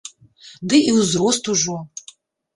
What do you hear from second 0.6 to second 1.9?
Ды і ўзрост ужо.